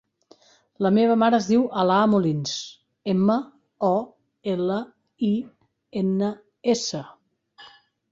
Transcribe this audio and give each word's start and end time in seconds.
La 0.83 0.89
meva 0.93 1.15
mare 1.23 1.39
es 1.41 1.49
diu 1.49 1.65
Alaa 1.81 2.07
Molins: 2.13 2.53
ema, 3.13 3.35
o, 3.89 3.91
ela, 4.53 4.79
i, 5.29 5.29
ena, 6.03 6.31
essa. 6.75 7.03